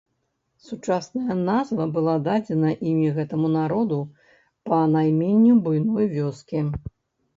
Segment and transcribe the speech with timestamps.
[0.67, 3.99] Сучасная назва была дадзена імі гэтаму народу
[4.71, 6.69] па найменню буйной вёскі.